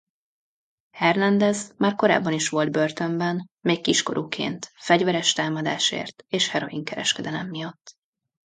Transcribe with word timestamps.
Hernandez 0.91 1.73
már 1.77 1.95
korábban 1.95 2.33
is 2.33 2.49
volt 2.49 2.71
börtönben 2.71 3.45
még 3.67 3.81
kiskorúként 3.81 4.71
fegyveres 4.75 5.33
támadásért 5.33 6.23
és 6.27 6.49
heroin 6.49 6.83
kereskedelem 6.83 7.47
miatt. 7.47 7.95